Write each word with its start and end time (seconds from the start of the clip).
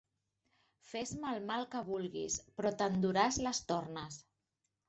Fes-me 0.91 1.33
el 1.33 1.43
mal 1.51 1.67
que 1.75 1.83
vulguis, 1.91 2.39
però 2.57 2.75
te'n 2.81 2.99
duràs 3.07 3.41
les 3.49 3.63
tornes. 3.73 4.19